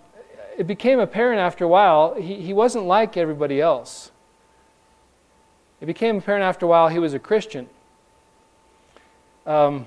[0.57, 4.11] it became apparent after a while he, he wasn't like everybody else.
[5.83, 7.67] It became apparent after a while he was a Christian.
[9.45, 9.85] Um,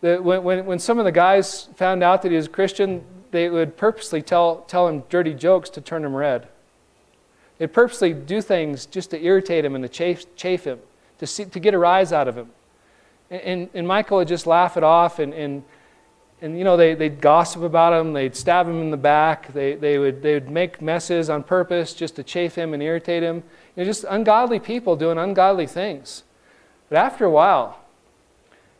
[0.00, 3.50] when, when, when some of the guys found out that he was a Christian, they
[3.50, 6.48] would purposely tell, tell him dirty jokes to turn him red.
[7.58, 10.78] They'd purposely do things just to irritate him and to chafe, chafe him,
[11.18, 12.48] to, see, to get a rise out of him.
[13.30, 15.62] And, and, and Michael would just laugh it off and, and,
[16.40, 19.74] and you know, they, they'd gossip about him, they'd stab him in the back, they,
[19.74, 23.42] they, would, they would make messes on purpose just to chafe him and irritate him.
[23.76, 26.24] You know, just ungodly people doing ungodly things.
[26.88, 27.78] But after a while,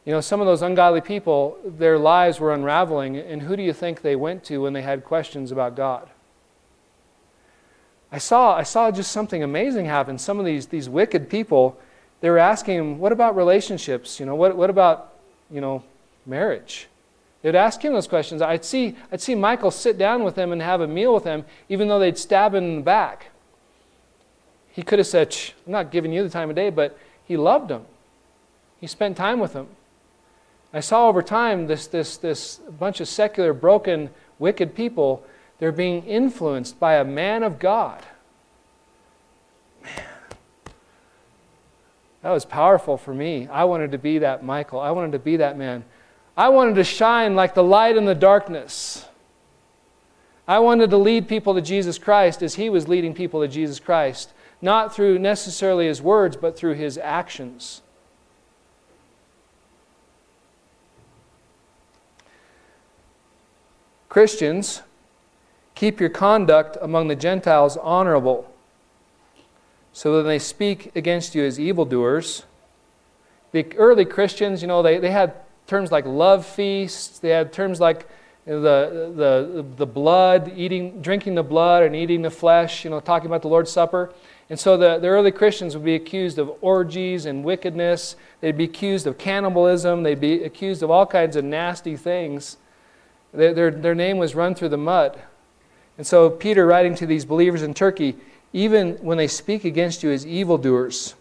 [0.05, 3.73] you know, some of those ungodly people, their lives were unraveling, and who do you
[3.73, 6.11] think they went to when they had questions about God?
[8.11, 10.19] I saw, I saw just something amazing happen.
[10.19, 11.79] Some of these, these wicked people,
[12.21, 14.21] they were asking him, what about relationships?
[14.21, 15.15] You know, what, what about,
[15.51, 15.83] you know,
[16.27, 16.89] marriage?
[17.41, 18.43] They'd ask him those questions.
[18.43, 21.45] I'd see, I'd see Michael sit down with them and have a meal with them,
[21.69, 23.29] even though they'd stab him in the back.
[24.73, 27.69] He could have said, I'm not giving you the time of day, but he loved
[27.69, 27.85] them.
[28.81, 29.69] He spent time with them.
[30.73, 35.25] I saw over time this, this, this bunch of secular, broken, wicked people
[35.63, 38.03] they're being influenced by a man of God.
[39.85, 40.05] Man,
[42.23, 43.47] that was powerful for me.
[43.47, 44.81] I wanted to be that Michael.
[44.81, 45.85] I wanted to be that man.
[46.37, 49.07] I wanted to shine like the light in the darkness.
[50.49, 53.79] I wanted to lead people to Jesus Christ as he was leading people to Jesus
[53.79, 54.33] Christ,
[54.63, 57.83] not through necessarily his words, but through his actions.
[64.09, 64.83] Christians
[65.83, 68.49] Keep your conduct among the Gentiles honorable,
[69.93, 72.45] so that they speak against you as evildoers.
[73.51, 75.35] The early Christians, you know, they, they had
[75.67, 78.09] terms like love feasts, they had terms like
[78.45, 83.27] the, the, the blood, eating, drinking the blood and eating the flesh, you know, talking
[83.27, 84.13] about the Lord's Supper.
[84.51, 88.17] And so the, the early Christians would be accused of orgies and wickedness.
[88.41, 90.03] They'd be accused of cannibalism.
[90.03, 92.59] They'd be accused of all kinds of nasty things.
[93.33, 95.21] Their, their, their name was run through the mud.
[95.97, 98.17] And so, Peter, writing to these believers in Turkey,
[98.53, 101.15] even when they speak against you as evildoers,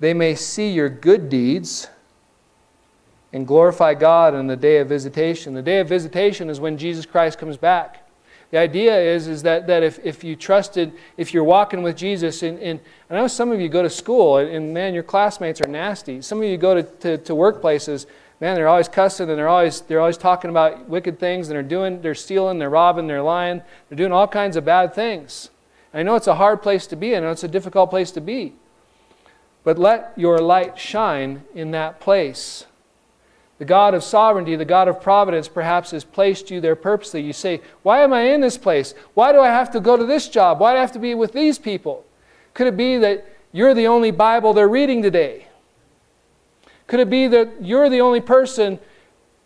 [0.00, 1.88] they may see your good deeds
[3.32, 5.54] and glorify God on the day of visitation.
[5.54, 8.07] The day of visitation is when Jesus Christ comes back.
[8.50, 12.42] The idea is, is that, that if, if you trusted, if you're walking with Jesus,
[12.42, 12.80] and, and
[13.10, 16.22] I know some of you go to school, and, and man, your classmates are nasty.
[16.22, 18.06] Some of you go to, to, to workplaces,
[18.40, 21.62] man, they're always cussing and they're always, they're always talking about wicked things, and they're
[21.62, 25.50] doing, they're stealing, they're robbing, they're lying, they're doing all kinds of bad things.
[25.92, 28.54] I know it's a hard place to be, and it's a difficult place to be.
[29.62, 32.64] But let your light shine in that place.
[33.58, 37.22] The God of sovereignty, the God of providence, perhaps has placed you there purposely.
[37.22, 38.94] You say, Why am I in this place?
[39.14, 40.60] Why do I have to go to this job?
[40.60, 42.04] Why do I have to be with these people?
[42.54, 45.48] Could it be that you're the only Bible they're reading today?
[46.86, 48.78] Could it be that you're the only person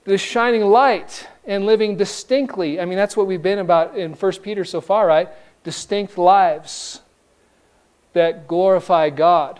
[0.04, 2.80] that is shining light and living distinctly?
[2.80, 5.28] I mean, that's what we've been about in 1 Peter so far, right?
[5.64, 7.00] Distinct lives
[8.12, 9.58] that glorify God.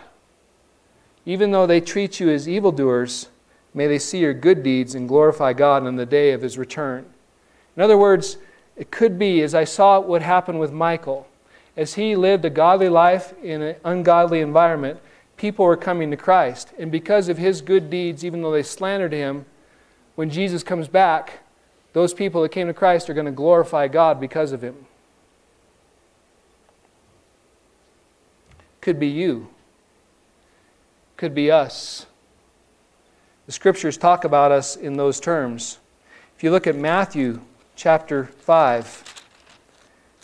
[1.25, 3.29] Even though they treat you as evildoers,
[3.73, 7.05] May they see your good deeds and glorify God on the day of his return.
[7.75, 8.37] In other words,
[8.75, 11.27] it could be, as I saw what happened with Michael,
[11.75, 14.99] as he lived a godly life in an ungodly environment,
[15.37, 16.71] people were coming to Christ.
[16.77, 19.45] And because of his good deeds, even though they slandered him,
[20.15, 21.39] when Jesus comes back,
[21.93, 24.85] those people that came to Christ are going to glorify God because of him.
[28.81, 29.47] Could be you.
[31.17, 32.05] Could be us.
[33.45, 35.79] The scriptures talk about us in those terms.
[36.37, 37.41] If you look at Matthew
[37.75, 39.03] chapter 5,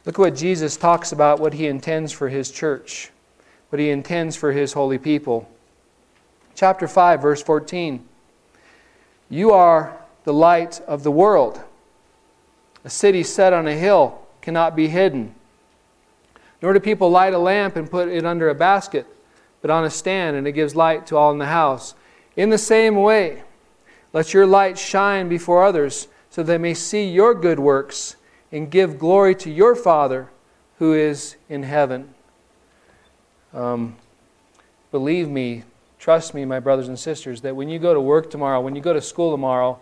[0.05, 3.11] look at what Jesus talks about what he intends for his church,
[3.69, 5.49] what he intends for his holy people.
[6.55, 8.07] Chapter 5, verse 14.
[9.29, 11.61] You are the light of the world.
[12.85, 15.35] A city set on a hill cannot be hidden.
[16.61, 19.05] Nor do people light a lamp and put it under a basket,
[19.61, 21.95] but on a stand, and it gives light to all in the house.
[22.39, 23.43] In the same way,
[24.13, 28.15] let your light shine before others, so they may see your good works
[28.49, 30.29] and give glory to your Father
[30.77, 32.13] who is in heaven.
[33.53, 33.97] Um,
[34.89, 35.65] believe me,
[35.99, 38.81] trust me, my brothers and sisters, that when you go to work tomorrow, when you
[38.81, 39.77] go to school tomorrow,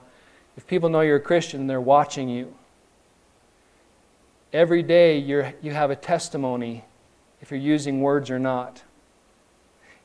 [0.57, 2.55] if people know you're a Christian, they're watching you.
[4.51, 6.85] Every day you you have a testimony
[7.39, 8.81] if you're using words or not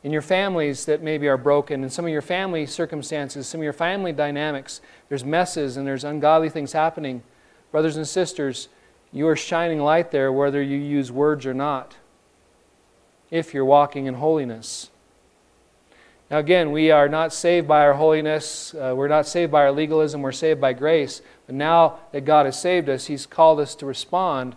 [0.05, 3.65] in your families that maybe are broken, in some of your family circumstances, some of
[3.65, 7.23] your family dynamics, there's messes and there's ungodly things happening.
[7.71, 8.69] Brothers and sisters,
[9.13, 11.97] you are shining light there whether you use words or not,
[13.31, 14.91] if you're walking in holiness.
[16.31, 18.75] Now, again, we are not saved by our holiness.
[18.75, 20.23] Uh, we're not saved by our legalism.
[20.23, 21.21] We're saved by grace.
[21.47, 24.57] But now that God has saved us, He's called us to respond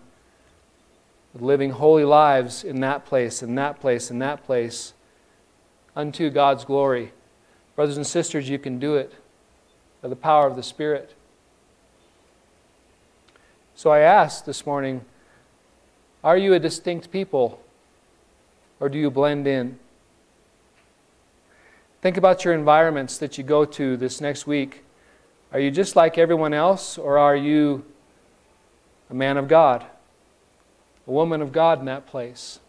[1.33, 4.93] with living holy lives in that place, in that place, in that place
[5.95, 7.11] unto God's glory.
[7.75, 9.13] Brothers and sisters, you can do it
[10.01, 11.13] by the power of the Spirit.
[13.75, 15.03] So I ask this morning
[16.23, 17.61] are you a distinct people
[18.79, 19.77] or do you blend in?
[22.01, 24.83] Think about your environments that you go to this next week.
[25.51, 27.85] Are you just like everyone else or are you
[29.09, 29.85] a man of God,
[31.07, 32.59] a woman of God in that place?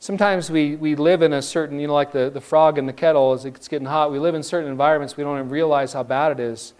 [0.00, 2.92] Sometimes we, we live in a certain, you know, like the, the frog in the
[2.92, 6.04] kettle as it's getting hot, we live in certain environments, we don't even realize how
[6.04, 6.72] bad it is.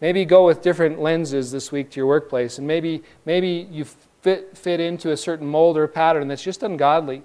[0.00, 3.86] Maybe go with different lenses this week to your workplace, and maybe, maybe you
[4.20, 7.22] fit, fit into a certain mold or pattern that's just ungodly.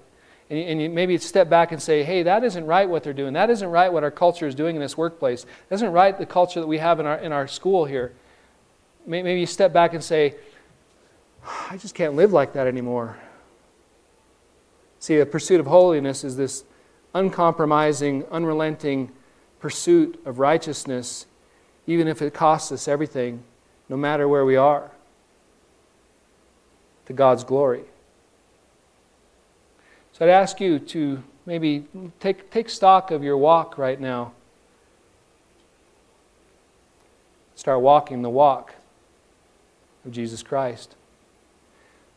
[0.48, 3.12] And you, and you maybe step back and say, hey, that isn't right what they're
[3.12, 3.34] doing.
[3.34, 5.44] That isn't right what our culture is doing in this workplace.
[5.68, 8.12] That isn't right the culture that we have in our, in our school here.
[9.06, 10.36] Maybe you step back and say,
[11.70, 13.18] I just can't live like that anymore.
[15.02, 16.62] See, a pursuit of holiness is this
[17.12, 19.10] uncompromising, unrelenting
[19.58, 21.26] pursuit of righteousness,
[21.88, 23.42] even if it costs us everything,
[23.88, 24.92] no matter where we are,
[27.06, 27.82] to God's glory.
[30.12, 31.84] So I'd ask you to maybe
[32.20, 34.30] take, take stock of your walk right now.
[37.56, 38.76] Start walking the walk
[40.04, 40.94] of Jesus Christ.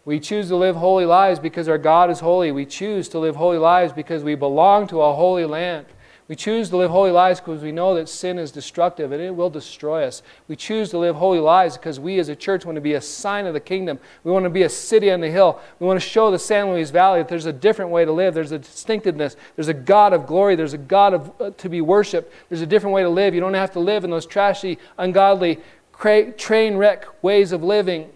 [0.06, 2.52] We choose to live holy lives because our God is holy.
[2.52, 5.88] We choose to live holy lives because we belong to a holy land.
[6.28, 9.36] We choose to live holy lives because we know that sin is destructive and it
[9.36, 10.24] will destroy us.
[10.48, 13.02] We choose to live holy lives because we as a church want to be a
[13.02, 14.00] sign of the kingdom.
[14.24, 15.60] We want to be a city on the hill.
[15.80, 18.34] We want to show the San Luis Valley that there's a different way to live.
[18.34, 19.36] There's a distinctiveness.
[19.56, 20.56] There's a God of glory.
[20.56, 22.34] There's a God of, uh, to be worshiped.
[22.50, 23.36] There's a different way to live.
[23.36, 25.60] You don't have to live in those trashy, ungodly,
[25.92, 28.10] cra- train wreck ways of living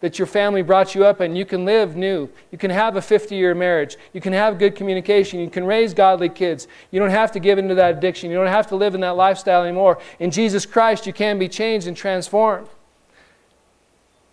[0.00, 2.28] that your family brought you up and you can live new.
[2.52, 3.96] You can have a 50 year marriage.
[4.12, 5.40] You can have good communication.
[5.40, 6.68] You can raise godly kids.
[6.90, 8.30] You don't have to give into that addiction.
[8.30, 9.98] You don't have to live in that lifestyle anymore.
[10.18, 12.68] In Jesus Christ, you can be changed and transformed.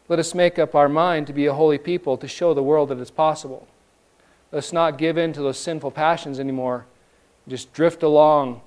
[0.09, 2.89] Let us make up our mind to be a holy people to show the world
[2.89, 3.67] that it's possible.
[4.51, 6.85] Let us not give in to those sinful passions anymore.
[7.47, 8.61] Just drift along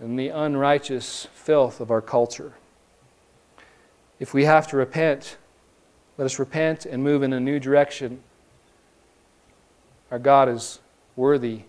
[0.00, 2.52] in the unrighteous filth of our culture.
[4.18, 5.36] If we have to repent,
[6.18, 8.20] let us repent and move in a new direction.
[10.10, 10.80] Our God is
[11.14, 11.62] worthy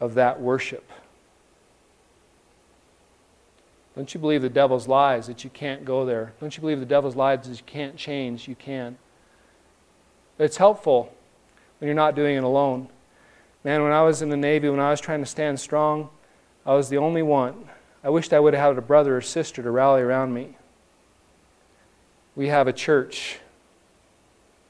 [0.00, 0.90] of that worship.
[3.96, 6.32] Don't you believe the devil's lies that you can't go there?
[6.40, 8.48] Don't you believe the devil's lies that you can't change?
[8.48, 8.96] You can.
[10.38, 11.12] It's helpful
[11.78, 12.88] when you're not doing it alone.
[13.62, 16.08] Man, when I was in the Navy, when I was trying to stand strong,
[16.64, 17.68] I was the only one.
[18.02, 20.56] I wished I would have had a brother or sister to rally around me.
[22.40, 23.38] We have a church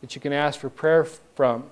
[0.01, 1.71] that you can ask for prayer from.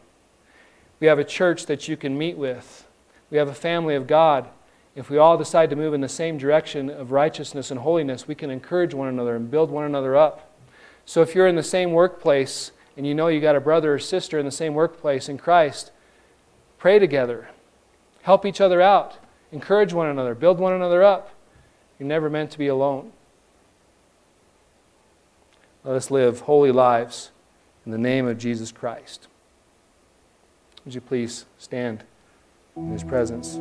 [1.00, 2.86] We have a church that you can meet with.
[3.32, 4.48] We have a family of God
[4.94, 8.36] if we all decide to move in the same direction of righteousness and holiness, we
[8.36, 10.56] can encourage one another and build one another up.
[11.04, 13.98] So if you're in the same workplace and you know you got a brother or
[13.98, 15.90] sister in the same workplace in Christ,
[16.78, 17.48] pray together.
[18.22, 19.18] Help each other out.
[19.50, 20.36] Encourage one another.
[20.36, 21.30] Build one another up.
[21.98, 23.12] You're never meant to be alone.
[25.84, 27.30] Let us live holy lives
[27.86, 29.28] in the name of Jesus Christ.
[30.84, 32.02] Would you please stand
[32.76, 33.54] in his presence?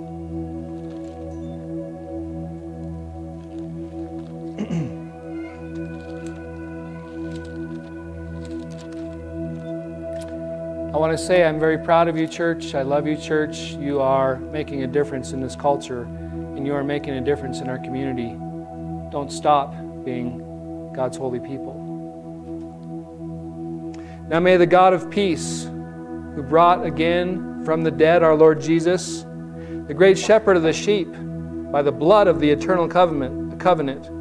[10.92, 12.74] I want to say I'm very proud of you, church.
[12.74, 13.74] I love you, church.
[13.74, 17.70] You are making a difference in this culture, and you are making a difference in
[17.70, 18.30] our community.
[19.12, 21.77] Don't stop being God's holy people.
[24.28, 29.24] Now may the God of peace, who brought again from the dead our Lord Jesus,
[29.88, 31.10] the great shepherd of the sheep,
[31.72, 34.12] by the blood of the eternal covenant, covenant,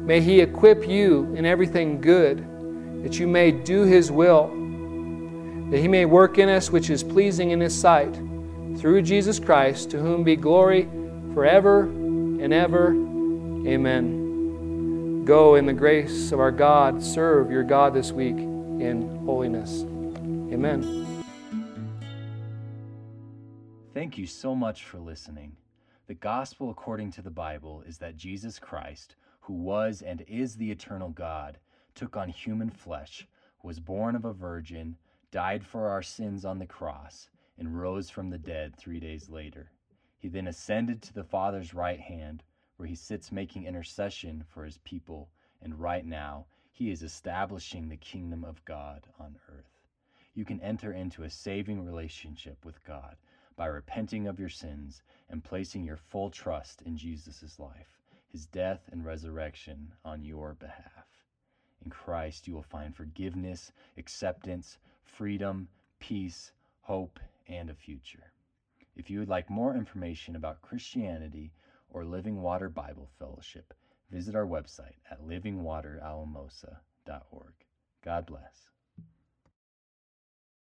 [0.00, 2.38] may he equip you in everything good,
[3.04, 4.64] that you may do his will
[5.70, 8.14] that he may work in us which is pleasing in his sight,
[8.76, 10.88] through Jesus Christ, to whom be glory
[11.32, 12.90] forever and ever.
[13.66, 15.24] Amen.
[15.24, 18.53] Go in the grace of our God, serve your God this week
[18.84, 19.82] in holiness.
[20.52, 21.24] Amen.
[23.94, 25.56] Thank you so much for listening.
[26.06, 30.70] The gospel according to the Bible is that Jesus Christ, who was and is the
[30.70, 31.58] eternal God,
[31.94, 33.26] took on human flesh,
[33.62, 34.96] was born of a virgin
[35.30, 39.70] died for our sins on the cross, and rose from the dead three days later.
[40.18, 42.42] He then ascended to the Father's right hand,
[42.76, 45.30] where he sits making intercession for his people,
[45.62, 46.46] and right now
[46.76, 49.78] he is establishing the kingdom of God on earth.
[50.34, 53.14] You can enter into a saving relationship with God
[53.54, 55.00] by repenting of your sins
[55.30, 61.06] and placing your full trust in Jesus' life, his death and resurrection on your behalf.
[61.84, 65.68] In Christ, you will find forgiveness, acceptance, freedom,
[66.00, 66.50] peace,
[66.80, 68.32] hope, and a future.
[68.96, 71.52] If you would like more information about Christianity
[71.88, 73.74] or Living Water Bible Fellowship,
[74.14, 77.54] visit our website at livingwateralamosa.org.
[78.04, 78.73] God bless.